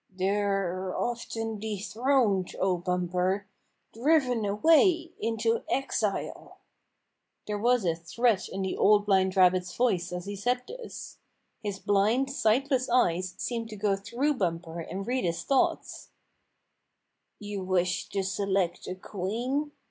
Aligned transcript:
"They're 0.09 0.97
often 0.97 1.59
dethroned, 1.59 2.55
O 2.59 2.75
Bumper, 2.77 3.45
driven 3.93 4.45
away 4.45 5.11
into 5.19 5.63
exile!" 5.69 6.57
There 7.45 7.59
was 7.59 7.85
a 7.85 7.93
threat 7.93 8.49
in 8.49 8.63
the 8.63 8.75
Old 8.75 9.05
Blind 9.05 9.37
Rabbit's 9.37 9.75
voice 9.75 10.11
as 10.11 10.25
he 10.25 10.35
said 10.35 10.63
this. 10.67 11.19
His 11.61 11.77
blind, 11.77 12.31
sightless 12.31 12.89
eyes 12.89 13.35
seemed 13.37 13.69
to 13.69 13.75
go 13.75 13.95
through 13.95 14.33
Bumper 14.37 14.79
and 14.79 15.05
read 15.05 15.23
his 15.23 15.43
thoughts. 15.43 16.09
108 17.39 17.57
Bumper 17.57 17.59
Makes 17.59 17.59
Fuzzy 17.59 17.59
Wuzz 17.59 17.61
Queen 17.61 17.61
"You 17.61 17.63
wish 17.63 18.09
to 18.09 18.23
select 18.27 18.87
a 18.87 18.95
queen?" 18.95 19.71